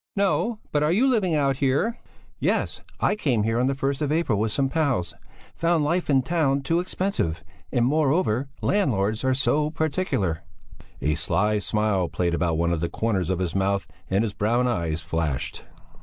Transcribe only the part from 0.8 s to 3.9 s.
are you living out here?" "Yes; I came here on the